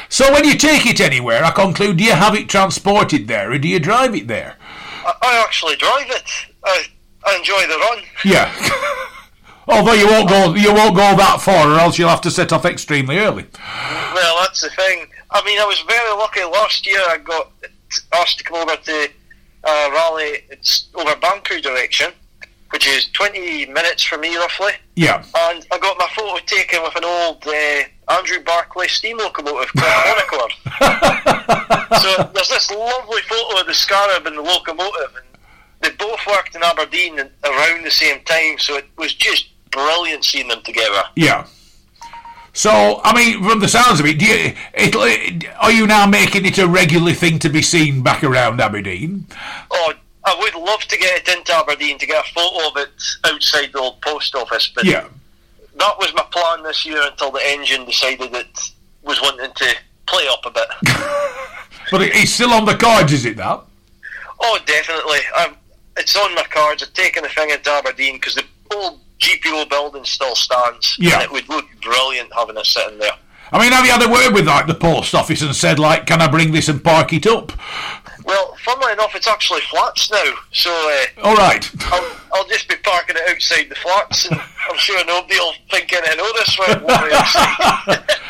[0.10, 3.58] So when you take it anywhere, I conclude, do you have it transported there or
[3.58, 4.58] do you drive it there?
[5.06, 6.30] I, I actually drive it.
[6.64, 6.86] I,
[7.26, 8.04] I enjoy the run.
[8.26, 9.08] Yeah.
[9.68, 12.52] Although you won't go, you won't go that far, or else you'll have to set
[12.52, 13.46] off extremely early.
[14.14, 15.08] Well, that's the thing.
[15.30, 17.00] I mean, I was very lucky last year.
[17.08, 17.52] I got
[18.14, 19.10] asked to come over to
[19.64, 20.44] uh, rally.
[20.50, 22.12] It's over Banchory direction,
[22.72, 24.72] which is 20 minutes from me roughly.
[24.96, 25.18] Yeah.
[25.18, 30.04] And I got my photo taken with an old uh, Andrew Barclay steam locomotive called
[30.06, 30.52] Bon Accord.
[32.02, 35.26] so there's this lovely photo of the Scarab and the locomotive, and
[35.82, 40.48] they both worked in Aberdeen around the same time, so it was just brilliant seeing
[40.48, 41.04] them together.
[41.16, 41.48] Yeah.
[42.54, 46.46] So, I mean, from the sounds of it, do you, it, are you now making
[46.46, 49.26] it a regular thing to be seen back around Aberdeen?
[49.72, 49.94] Oh,
[50.32, 52.90] I would love to get it into Aberdeen to get a photo of it
[53.26, 55.08] outside the old post office, but yeah.
[55.78, 58.72] that was my plan this year until the engine decided it
[59.04, 60.68] was wanting to play up a bit.
[61.92, 63.62] but it's still on the cards, is it that?
[64.40, 65.20] Oh, definitely.
[65.36, 65.56] I'm,
[65.98, 66.82] it's on my cards.
[66.82, 70.96] I've taken the thing into Aberdeen because the old GPO building still stands.
[70.98, 71.16] Yeah.
[71.16, 73.12] And it would look brilliant having it sitting there.
[73.54, 76.06] I mean, have you had a word with like the post office and said like,
[76.06, 77.52] can I bring this and park it up?
[78.26, 80.34] Well, funnily enough, it's actually flats now.
[80.52, 84.78] So, uh, all right, I'll, I'll just be parking it outside the flats, and I'm
[84.78, 88.22] sure nobody will think anything of this when we're outside.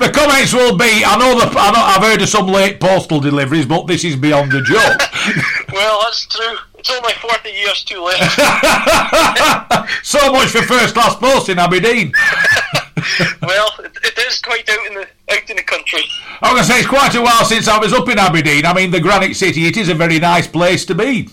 [0.00, 3.20] The comments will be, I know, the, I know I've heard of some late postal
[3.20, 5.00] deliveries, but this is beyond a joke.
[5.72, 6.56] well, that's true.
[6.78, 8.16] It's only 40 years too late.
[10.02, 12.14] so much for first class post in Aberdeen.
[13.42, 16.02] well, it, it is quite out in the out in the country.
[16.42, 18.66] I was going to say it's quite a while since I was up in Aberdeen.
[18.66, 19.66] I mean, the Granite City.
[19.66, 21.28] It is a very nice place to be.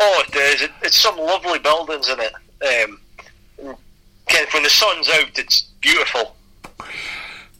[0.00, 0.62] Oh, it is.
[0.62, 2.32] It, it's some lovely buildings in it.
[2.86, 2.98] Um,
[4.52, 6.36] when the sun's out, it's beautiful.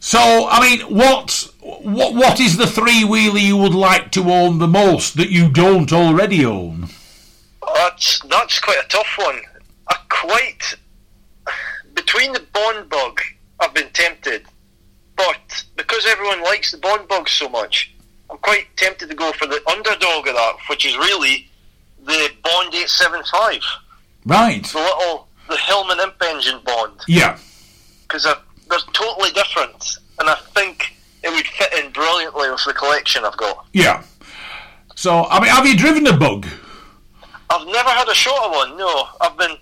[0.01, 4.59] So, I mean, what what what is the three wheeler you would like to own
[4.59, 6.89] the most that you don't already own?
[7.75, 9.41] That's that's quite a tough one.
[9.89, 10.75] I quite
[11.95, 13.21] between the Bond Bug,
[13.61, 14.45] I've been tempted,
[15.17, 17.93] but because everyone likes the Bond Bug so much,
[18.31, 21.49] I'm quite tempted to go for the underdog of that, which is really
[22.05, 23.63] the Bond 875.
[24.25, 24.65] Right.
[24.65, 27.01] The little the Hillman Imp engine Bond.
[27.09, 27.37] Yeah.
[28.03, 28.37] Because they're,
[28.95, 33.67] totally different, and I think it would fit in brilliantly with the collection I've got.
[33.75, 34.03] Yeah.
[34.95, 36.47] So, I mean, have you driven a bug?
[37.51, 38.79] I've never had a shorter one.
[38.79, 39.57] No, I've been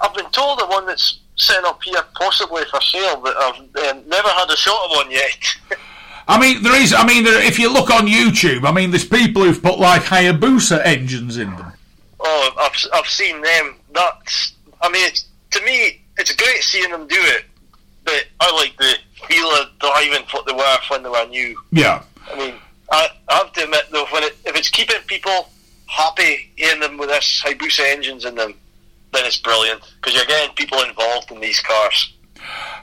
[0.00, 3.56] I've been told of one that's sitting up here, possibly for sale, but I've
[3.96, 5.56] um, never had a shorter one yet.
[6.28, 6.92] I mean, there is.
[6.92, 10.02] I mean, there, if you look on YouTube, I mean, there's people who've put like
[10.02, 11.72] Hayabusa engines in them.
[12.20, 13.76] Oh, I've I've seen them.
[13.92, 14.54] That's.
[14.80, 17.44] I mean, it's, to me, it's great seeing them do it,
[18.04, 18.94] but I like the
[19.26, 21.60] feel of driving what they were when they were new.
[21.70, 22.02] Yeah.
[22.30, 22.54] I mean,
[22.90, 25.48] I, I have to admit though, when it, if it's keeping people
[25.86, 28.54] happy hearing them with this Hayabusa engines in them,
[29.12, 32.14] then it's brilliant because you're getting people involved in these cars.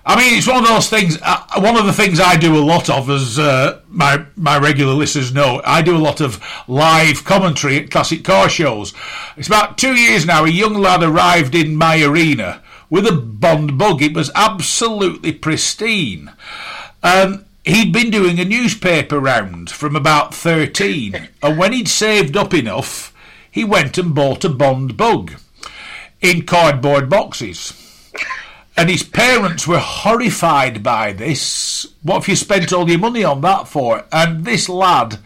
[0.05, 1.19] I mean, it's one of those things.
[1.21, 4.93] Uh, one of the things I do a lot of, as uh, my my regular
[4.93, 8.93] listeners know, I do a lot of live commentary at classic car shows.
[9.37, 10.45] It's about two years now.
[10.45, 14.01] A young lad arrived in my arena with a Bond bug.
[14.01, 16.31] It was absolutely pristine.
[17.03, 22.53] Um, he'd been doing a newspaper round from about 13, and when he'd saved up
[22.53, 23.13] enough,
[23.51, 25.33] he went and bought a Bond bug
[26.21, 27.73] in cardboard boxes.
[28.79, 31.85] And his parents were horrified by this.
[32.01, 34.05] What have you spent all your money on that for?
[34.09, 35.19] And this lad,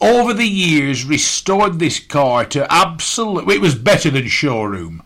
[0.00, 3.50] over the years, restored this car to absolute.
[3.50, 5.02] It was better than showroom.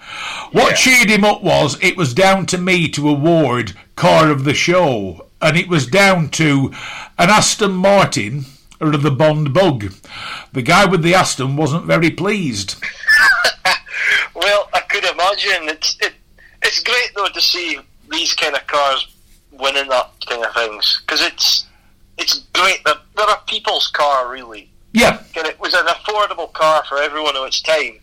[0.52, 0.76] What Yeah.
[0.76, 5.24] cheered him up was it was down to me to award car of the show,
[5.40, 6.70] and it was down to
[7.16, 8.44] an Aston Martin
[8.78, 9.94] or the Bond Bug.
[10.52, 12.74] The guy with the Aston wasn't very pleased.
[14.34, 16.14] Well, I could imagine it's it,
[16.62, 17.79] it's great though to see
[18.11, 19.07] these kind of cars
[19.53, 21.66] winning that kind of things because it's
[22.16, 24.71] it's great that they're a people's car really.
[24.92, 28.01] Yeah, And it was an affordable car for everyone of its time.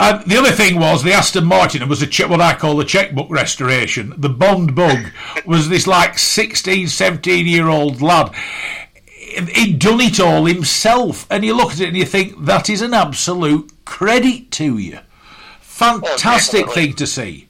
[0.00, 2.84] And the other thing was the Aston Martin was a che- what I call the
[2.84, 4.14] checkbook restoration.
[4.16, 5.12] The Bond Bug
[5.46, 8.34] was this like 16, 17 year old lad.
[9.54, 12.82] He'd done it all himself, and you look at it and you think that is
[12.82, 14.98] an absolute credit to you.
[15.82, 16.86] Fantastic definitely.
[16.86, 17.48] thing to see.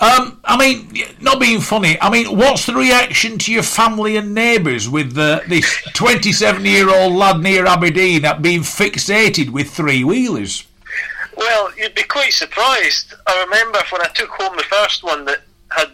[0.00, 1.96] Um, I mean, not being funny.
[2.00, 6.90] I mean, what's the reaction to your family and neighbours with uh, this 27 year
[6.90, 10.66] old lad near Aberdeen at being fixated with three wheelers?
[11.36, 13.14] Well, you'd be quite surprised.
[13.28, 15.90] I remember when I took home the first one that had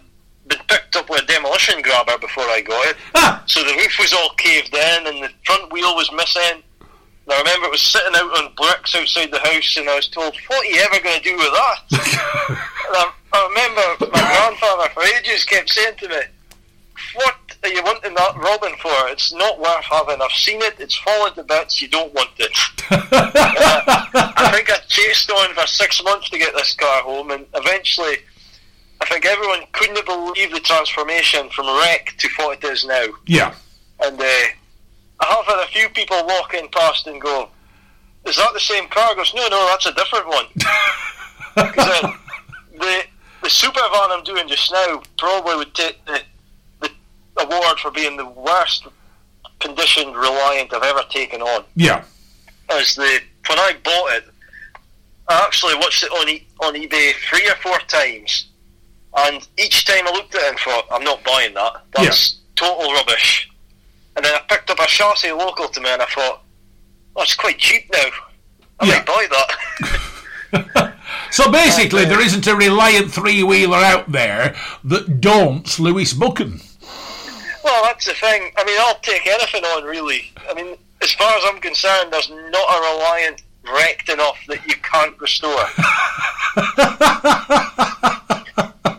[0.46, 2.96] been picked up with a demolition grabber before I got it.
[3.14, 6.62] Ah, So the roof was all caved in and the front wheel was missing.
[7.28, 10.08] And I remember it was sitting out on bricks outside the house and I was
[10.08, 12.64] told, what are you ever going to do with that?
[12.90, 16.20] I, I remember my grandfather for ages kept saying to me,
[17.14, 19.08] "What are you wanting that Robin for?
[19.08, 20.22] It's not worth having.
[20.22, 20.76] I've seen it.
[20.78, 21.82] It's fallen to bits.
[21.82, 22.50] You don't want it."
[22.90, 27.44] uh, I think I chased on for six months to get this car home, and
[27.54, 28.16] eventually,
[29.02, 33.06] I think everyone couldn't believe the transformation from wreck to what it is now.
[33.26, 33.54] Yeah.
[34.00, 34.24] And uh,
[35.20, 37.48] I have had a few people walk in past and go,
[38.24, 40.46] "Is that the same car?" I goes, "No, no, that's a different one."
[41.56, 42.12] 'Cause, uh,
[42.78, 43.04] the
[43.42, 46.20] the super van I'm doing just now probably would take the,
[46.80, 46.90] the
[47.38, 48.86] award for being the worst
[49.60, 51.64] conditioned Reliant I've ever taken on.
[51.74, 52.04] Yeah.
[52.70, 54.24] As the when I bought it,
[55.28, 58.46] I actually watched it on e- on eBay three or four times,
[59.16, 61.82] and each time I looked at it and thought, "I'm not buying that.
[61.92, 63.48] That's total rubbish."
[64.18, 66.42] And then I picked up a chassis local to me, and I thought,
[67.14, 68.10] "Oh, it's quite cheap now.
[68.80, 68.94] I Yeah.
[68.96, 70.94] might buy that."
[71.30, 76.60] So basically, there isn't a Reliant three wheeler out there that daunts Lewis Buchan.
[77.62, 78.50] Well, that's the thing.
[78.56, 80.32] I mean, I'll take anything on, really.
[80.50, 84.74] I mean, as far as I'm concerned, there's not a Reliant wrecked enough that you
[84.82, 85.64] can't restore.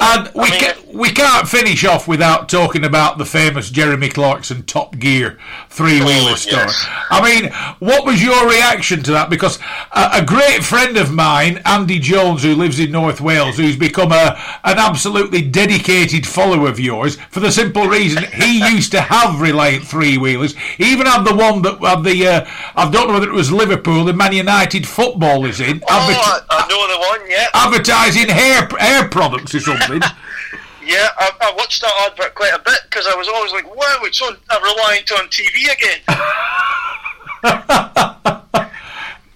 [0.00, 4.08] And we, I mean, ca- we can't finish off without talking about the famous Jeremy
[4.08, 6.62] Clarkson Top Gear three wheeler Oh, story.
[6.64, 6.86] yes.
[7.10, 9.30] I mean, what was your reaction to that?
[9.30, 9.58] Because
[9.92, 14.12] a, a great friend of mine, Andy Jones, who lives in North Wales, who's become
[14.12, 19.40] a an absolutely dedicated follower of yours, for the simple reason he used to have
[19.40, 20.54] Reliant three wheelers.
[20.56, 23.50] He even had the one that had the uh, I don't know whether it was
[23.52, 25.82] Liverpool, the Man United football is in.
[25.88, 27.48] Oh, adver- I, I know the one, yeah.
[27.54, 30.00] advertising hair hair products or something.
[30.84, 34.00] Yeah, I, I watched that advert quite a bit because I was always like, wow,
[34.02, 36.00] it's on a Reliant on TV again.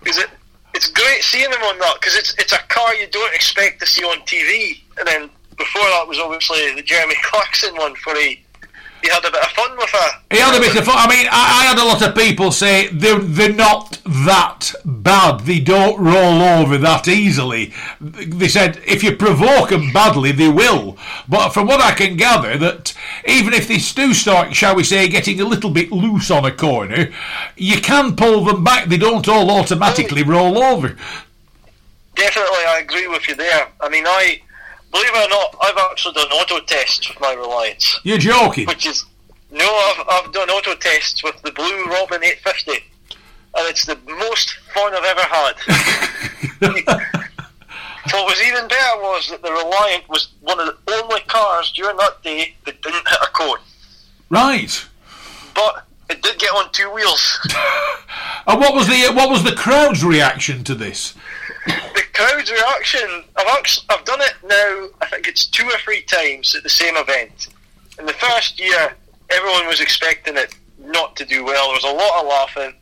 [0.06, 0.30] Because it,
[0.72, 3.87] it's great seeing him on that because it's, it's a car you don't expect to
[3.87, 4.80] see on TV.
[4.98, 8.40] And then before that was obviously the Jeremy Clarkson one where he,
[9.02, 10.11] he had a bit of fun with her.
[10.30, 10.96] He had a bit of fun.
[10.98, 15.40] I mean, I, I had a lot of people say they're, they're not that bad.
[15.40, 17.72] They don't roll over that easily.
[18.00, 20.96] They said if you provoke them badly, they will.
[21.28, 22.94] But from what I can gather, that
[23.26, 26.52] even if they do start, shall we say, getting a little bit loose on a
[26.52, 27.11] corner,
[27.56, 28.88] you can pull them back.
[28.88, 30.96] They don't all automatically roll over.
[32.14, 33.68] Definitely, I agree with you there.
[33.80, 34.40] I mean, I
[34.96, 38.66] believe it or not, I've actually done auto tests with my Reliants, You're joking.
[38.66, 39.04] which is
[39.50, 44.56] no, I've, I've done auto tests with the Blue Robin 850, and it's the most
[44.74, 46.87] fun I've ever had.
[48.12, 51.96] what was even better was that the Reliant was one of the only cars during
[51.98, 53.59] that day that didn't hit a cone,
[54.30, 54.85] Right.
[55.54, 57.38] but it did get on two wheels.
[58.48, 61.14] And what was the what was the crowd's reaction to this?
[62.16, 63.24] Crowd's reaction.
[63.37, 64.88] I've actually, I've done it now.
[65.02, 67.48] I think it's two or three times at the same event.
[67.98, 68.96] In the first year,
[69.31, 71.68] everyone was expecting it not to do well.
[71.68, 72.74] There was a lot of laughing,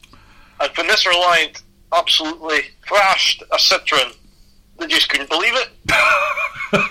[0.60, 4.14] and when this Reliant absolutely thrashed a Citroen,
[4.78, 5.68] they just couldn't believe it.
[6.72, 6.82] and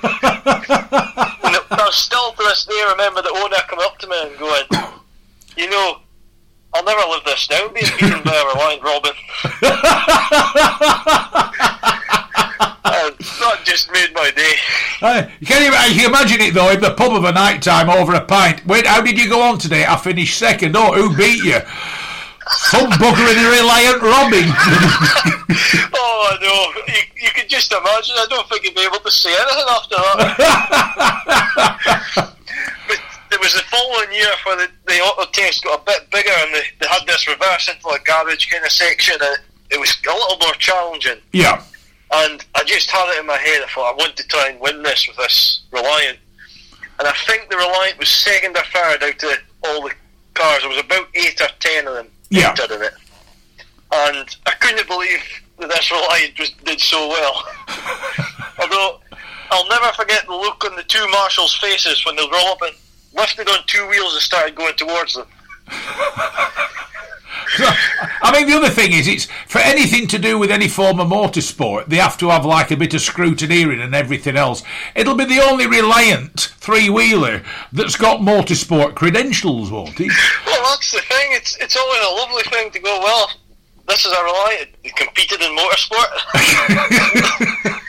[1.71, 4.63] I still to this day remember the owner coming up to me and going,
[5.57, 5.99] "You know."
[6.75, 9.11] I'll never live this down, being beaten by a Reliant Robin.
[12.35, 14.53] and that just made my day.
[15.01, 18.13] Uh, can you, you imagine it though in the pub of a night time over
[18.13, 18.65] a pint.
[18.65, 19.85] Wait, how did you go on today?
[19.85, 20.75] I finished second.
[20.75, 21.59] Oh, who beat you?
[22.69, 24.45] Some bugger in a Reliant Robin.
[25.95, 28.15] Oh no, you, you can just imagine.
[28.17, 30.35] I don't think you'd be able to say anything after that.
[32.87, 36.31] but there was the following year where the, the auto test got a bit bigger
[36.31, 39.37] and they, they had this reverse into a garage kind of section and
[39.69, 41.19] it was a little more challenging.
[41.33, 41.61] yeah.
[42.15, 43.61] And I just had it in my head.
[43.63, 46.19] I thought I want to try and win this with this Reliant.
[46.99, 49.93] And I think the Reliant was second or third out of all the
[50.35, 50.61] cars.
[50.61, 52.49] There was about eight or ten of them Yeah.
[52.49, 52.93] entered in it.
[53.93, 55.21] And I couldn't believe
[55.59, 57.43] that this Reliant was, did so well.
[58.59, 58.99] Although
[59.51, 62.75] I'll never forget the look on the two marshals' faces when they roll up and
[63.13, 65.27] lifted on two wheels and started going towards them.
[68.21, 71.07] I mean, the other thing is, it's for anything to do with any form of
[71.07, 74.63] motorsport, they have to have like a bit of scrutineering and everything else.
[74.95, 80.11] It'll be the only Reliant three wheeler that's got motorsport credentials, won't it?
[80.45, 81.31] Well, that's the thing.
[81.31, 82.99] It's it's always a lovely thing to go.
[82.99, 83.31] Well,
[83.87, 84.69] this is a Reliant.
[84.83, 86.07] They competed in motorsport.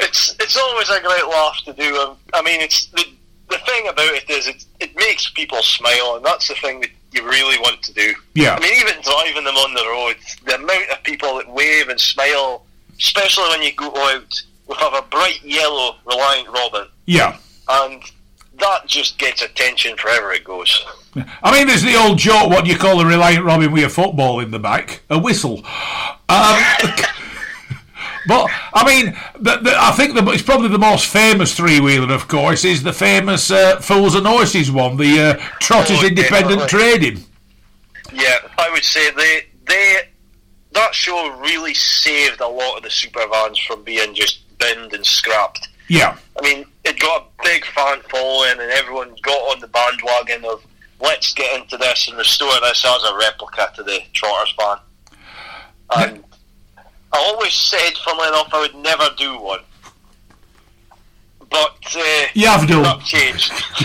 [0.00, 2.16] it's it's always a great laugh to do.
[2.32, 3.04] I mean, it's the
[3.50, 6.90] the thing about it is it it makes people smile, and that's the thing that
[7.14, 8.14] you really want to do.
[8.34, 8.56] Yeah.
[8.56, 12.00] I mean, even driving them on the road, the amount of people that wave and
[12.00, 12.64] smile,
[12.98, 17.36] especially when you go out we have a bright yellow Reliant Robin, Yeah.
[17.68, 18.02] and
[18.58, 20.84] that just gets attention wherever it goes.
[21.42, 22.48] I mean, there's the old joke.
[22.50, 25.02] What do you call a Reliant Robin with a football in the back?
[25.10, 25.58] A whistle.
[26.28, 26.62] Um,
[28.26, 32.12] but I mean, the, the, I think the, it's probably the most famous three wheeler,
[32.14, 36.60] of course, is the famous uh, Fools and Horses one, the uh, Trotters Oh, Independent
[36.60, 36.98] definitely.
[36.98, 37.24] Trading.
[38.12, 40.08] Yeah, I would say they they
[40.72, 45.04] that show really saved a lot of the super vans from being just binned and
[45.04, 45.68] scrapped.
[45.88, 50.44] Yeah, I mean, it got a big fan following, and everyone got on the bandwagon
[50.44, 50.64] of
[51.00, 54.76] let's get into this and restore this as a replica to the Trotters van.
[55.96, 56.24] And
[57.14, 59.60] I always said, funnily enough, I would never do one.
[61.48, 62.82] But uh, you have done.
[62.82, 63.52] that changed.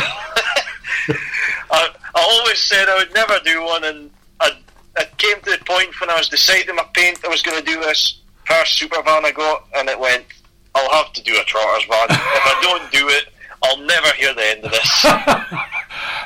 [1.72, 4.10] I, I always said I would never do one, and
[4.40, 4.52] I,
[4.98, 7.64] it came to the point when I was deciding my paint, I was going to
[7.64, 10.26] do this first super van I got, and it went,
[10.74, 12.08] I'll have to do a Trotters van.
[12.10, 13.26] if I don't do it,
[13.62, 15.06] I'll never hear the end of this.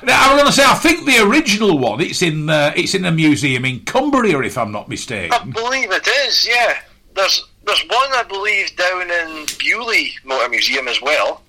[0.04, 3.06] Now, I'm going to say, I think the original one, it's in uh, it's in
[3.06, 5.32] a museum in Cumbria, if I'm not mistaken.
[5.32, 6.78] I believe it is, yeah.
[7.16, 11.42] There's there's one I believe down in Beaulieu Motor Museum as well.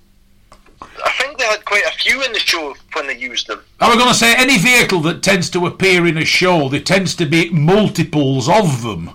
[0.81, 3.61] I think they had quite a few in the show when they used them.
[3.79, 6.79] I was going to say, any vehicle that tends to appear in a show, there
[6.79, 9.11] tends to be multiples of them.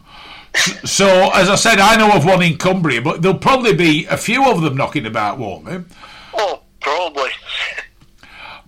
[0.84, 4.16] So, as I said, I know of one in Cumbria, but there'll probably be a
[4.16, 5.84] few of them knocking about, won't there?
[6.34, 7.30] Oh, probably.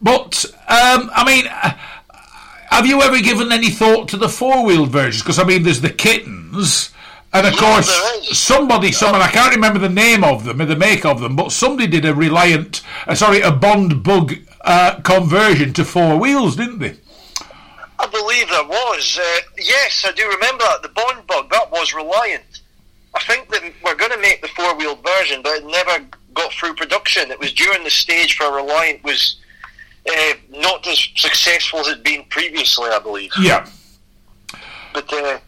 [0.00, 1.76] But, um, I mean, uh,
[2.70, 5.22] have you ever given any thought to the four wheeled versions?
[5.22, 6.90] Because, I mean, there's the kittens.
[7.34, 10.76] And of Yeah, course, somebody, someone, I can't remember the name of them, or the
[10.76, 15.72] make of them, but somebody did a Reliant, uh, sorry, a Bond bug uh, conversion
[15.74, 16.96] to four wheels, didn't they?
[17.98, 19.18] I believe there was.
[19.18, 20.82] Uh, yes, I do remember that.
[20.82, 22.60] The Bond bug, that was Reliant.
[23.14, 26.04] I think that we're going to make the four wheeled version, but it never
[26.34, 27.30] got through production.
[27.30, 29.36] It was during the stage for Reliant was
[30.10, 33.30] uh, not as successful as it'd been previously, I believe.
[33.40, 33.66] Yeah.
[34.92, 35.38] But uh,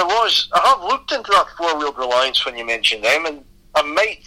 [0.00, 0.48] there was.
[0.52, 3.44] I have looked into that four wheeled Reliants when you mentioned them, and
[3.74, 4.24] I might.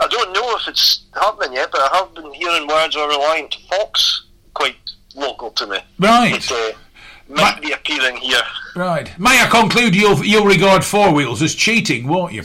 [0.00, 3.08] I don't know if it's happening yet, but I have been hearing words of a
[3.08, 4.76] Reliant Fox quite
[5.14, 5.78] local to me.
[5.98, 6.42] Right.
[6.42, 8.42] That uh, might be appearing here.
[8.74, 9.16] Right.
[9.20, 12.42] May I conclude you'll, you'll regard four wheels as cheating, won't you?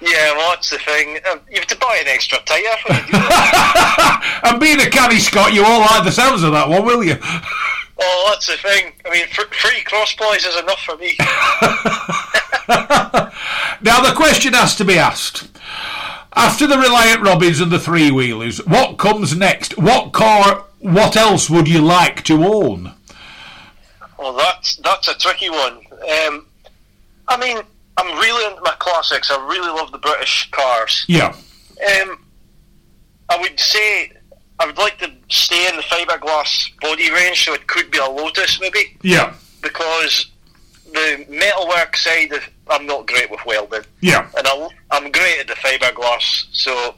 [0.00, 1.18] Yeah, well, that's the thing.
[1.30, 4.40] Um, you have to buy an extra tyre when you do that.
[4.44, 7.16] And being a canny Scot, you all like the sounds of that one, will you?
[8.00, 8.94] oh, that's the thing.
[9.04, 11.16] I mean, free cross is enough for me.
[13.84, 15.46] Now, the question has to be asked.
[16.34, 19.76] After the Reliant Robins and the three wheelers, what comes next?
[19.76, 22.94] What car, what else would you like to own?
[24.18, 25.80] Well, that's that's a tricky one.
[26.26, 26.46] Um,
[27.28, 27.58] I mean,
[27.98, 29.30] I'm really into my classics.
[29.30, 31.04] I really love the British cars.
[31.06, 31.36] Yeah.
[32.00, 32.24] Um,
[33.28, 34.12] I would say
[34.60, 38.06] I would like to stay in the fiberglass body range, so it could be a
[38.08, 39.34] Lotus maybe, Yeah.
[39.62, 40.30] because
[40.92, 44.28] the metalwork side of, I'm not great with welding, Yeah.
[44.38, 46.44] and I, I'm great at the fiberglass.
[46.52, 46.94] So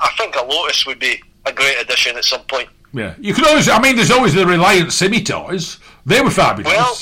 [0.00, 2.70] I think a Lotus would be a great addition at some point.
[2.94, 3.14] Yeah.
[3.18, 5.52] You could always, I mean, there's always the Reliant Scimitar.
[6.06, 6.72] They were fabulous.
[6.72, 6.96] Well,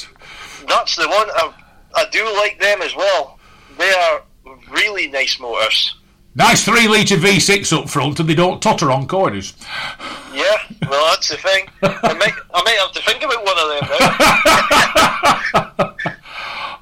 [0.66, 1.28] that's the one.
[1.30, 1.52] I,
[1.94, 3.38] I do like them as well.
[3.78, 4.22] They are
[4.70, 5.96] really nice motors.
[6.34, 9.54] Nice three litre V6 up front and they don't totter on corners.
[10.32, 10.56] Yeah,
[10.88, 11.68] well, that's the thing.
[11.82, 13.68] I might, I might have to think about one of
[16.04, 16.12] them.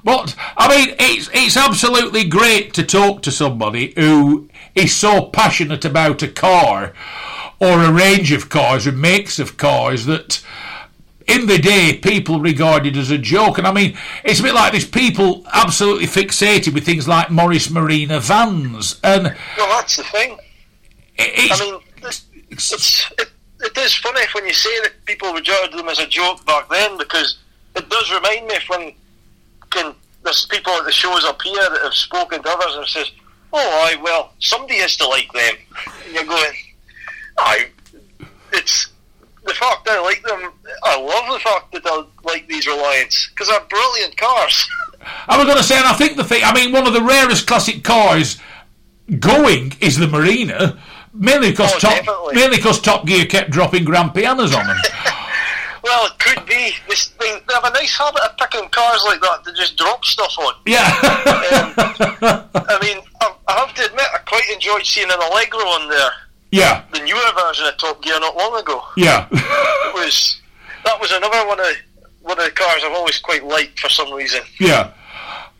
[0.03, 5.85] But I mean, it's it's absolutely great to talk to somebody who is so passionate
[5.85, 6.93] about a car
[7.59, 10.43] or a range of cars and makes of cars that
[11.27, 13.57] in the day people regarded as a joke.
[13.57, 17.69] And I mean, it's a bit like there's people absolutely fixated with things like Morris
[17.69, 20.37] Marina vans, and Well, that's the thing.
[21.19, 22.25] I mean, it's,
[22.71, 26.43] it's it, it is funny when you say that people regarded them as a joke
[26.45, 27.37] back then because
[27.75, 28.93] it does remind me of when
[29.69, 33.11] can, there's people at the shows up here that have spoken to others and says,
[33.53, 35.55] "Oh, I well, somebody has to like them,"
[36.05, 36.53] and you're going,
[37.37, 37.67] "I."
[38.53, 38.90] It's
[39.45, 40.51] the fact I like them.
[40.83, 44.67] I love the fact that I like these Reliants because they're brilliant cars.
[45.27, 47.01] I was going to say, and I think the thing, I mean, one of the
[47.01, 48.37] rarest classic cars
[49.19, 50.79] going is the Marina.
[51.13, 52.35] Mainly because Oh, Top, definitely.
[52.35, 54.77] mainly 'cause Top Gear kept dropping grand pianos on them.
[55.83, 56.73] well, it could be.
[56.87, 60.05] This, they, they have a nice habit of picking cars like that to just drop
[60.05, 60.53] stuff on.
[60.65, 60.79] Yeah.
[60.79, 61.73] Um,
[62.53, 66.11] I mean, I, I have to admit, I quite enjoyed seeing an Allegro on there,
[66.51, 66.83] yeah.
[66.93, 68.83] the newer version of Top Gear, not long ago.
[68.97, 69.27] Yeah.
[69.31, 70.41] It was
[70.85, 71.65] that was another one of
[72.21, 74.41] one of the cars I've always quite liked for some reason.
[74.59, 74.91] yeah.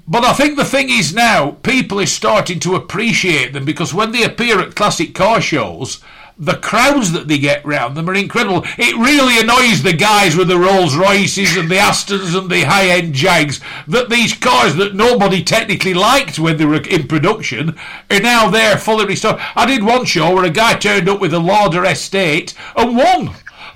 [0.08, 4.12] But I think the thing is now, people are starting to appreciate them because when
[4.12, 6.02] they appear at classic car shows,
[6.42, 8.64] the crowds that they get round them are incredible.
[8.80, 12.88] It really annoys the guys with the Rolls Royces and the Astons and the high
[12.90, 17.78] end Jags that these cars that nobody technically liked when they were in production
[18.10, 19.40] are now there fully restored.
[19.56, 23.36] I did one show where a guy turned up with a Lada Estate and won.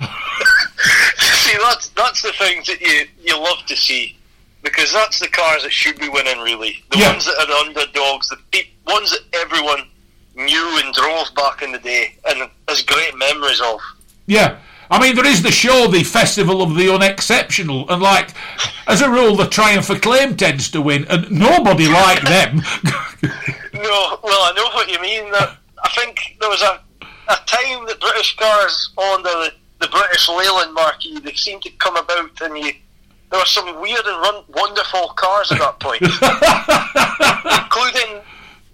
[1.44, 4.16] see, that's that's the things that you you love to see
[4.62, 6.38] because that's the cars that should be winning.
[6.40, 7.12] Really, the Yeah.
[7.12, 9.88] ones that are the underdogs, the pe- ones that everyone
[10.36, 13.80] knew and drove back in the day and has great memories of.
[14.26, 14.58] Yeah.
[14.88, 18.30] I mean, there is the show, the Festival of the Unexceptional, and like,
[18.86, 22.62] as a rule, the Triumph Acclaim tends to win, and nobody liked them.
[23.76, 25.30] No, well, I know what you mean.
[25.32, 26.80] That I think there was a
[27.28, 31.96] a time that British cars on the the British Leyland marquee they seemed to come
[31.96, 32.72] about, and you
[33.30, 36.00] there were some weird and run, wonderful cars at that point,
[37.62, 38.22] including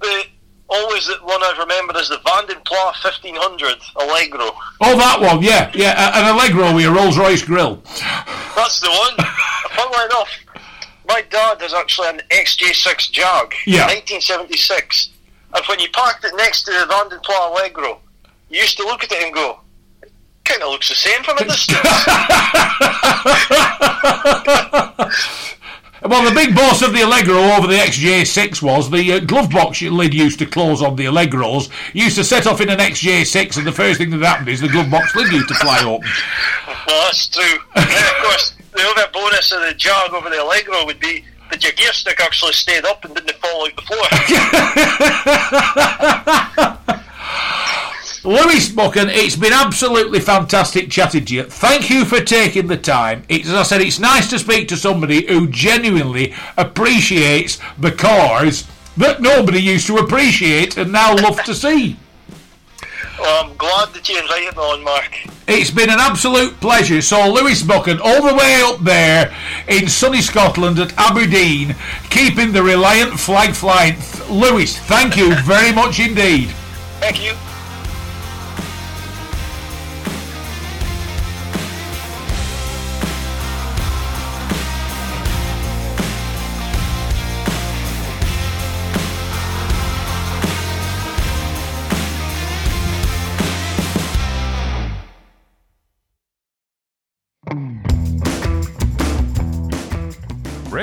[0.01, 0.25] the
[0.73, 4.51] always the one I remember is the Vanden Plas 1500 Allegro.
[4.81, 7.83] oh, that one, yeah, yeah, an Allegro with a Rolls Royce grill.
[8.57, 9.16] That's the one.
[9.77, 10.29] Funnily enough,
[11.09, 13.87] my dad has actually an XJ6 Jag, Yeah.
[13.87, 15.11] 1976,
[15.55, 18.01] and when you parked it next to the Vanden Plas Allegro,
[18.51, 19.61] you used to look at it and go,
[20.45, 21.79] kind of looks the same from a distance.
[26.05, 29.81] Well, the big boss of the Allegro over the XJ6 was the uh, glove box
[29.83, 31.71] lid used to close on the Allegros.
[31.95, 34.61] You used to set off in an XJ6, and the first thing that happened is
[34.61, 36.09] the glove box lid used to fly open.
[36.87, 37.59] well, that's true.
[37.77, 41.63] And of course, the other bonus of the Jag over the Allegro would be that
[41.63, 44.09] your gear stick actually stayed up and didn't fall out the floor.
[48.25, 51.43] Lewis Buchan, it's been absolutely fantastic chatting to you.
[51.43, 53.25] Thank you for taking the time.
[53.29, 58.68] It's, as I said, it's nice to speak to somebody who genuinely appreciates the cars
[58.97, 61.97] that nobody used to appreciate and now love to see.
[63.18, 65.18] well, I'm glad that you invited me on, Mark.
[65.49, 67.03] It's been an absolute pleasure.
[67.03, 69.35] So, Lewis Buchan, all the way up there
[69.66, 71.75] in sunny Scotland at Aberdeen,
[72.09, 73.97] keeping the Reliant flag flying.
[74.31, 76.51] Lewis, thank you very much indeed.
[77.01, 77.35] Thank you.